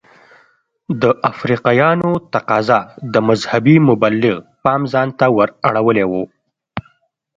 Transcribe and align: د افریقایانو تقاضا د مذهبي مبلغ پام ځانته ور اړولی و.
د 1.01 1.03
افریقایانو 1.31 2.09
تقاضا 2.33 2.79
د 3.13 3.15
مذهبي 3.27 3.75
مبلغ 3.89 4.35
پام 4.63 4.81
ځانته 4.93 5.25
ور 5.37 5.49
اړولی 5.69 6.05
و. 6.11 6.13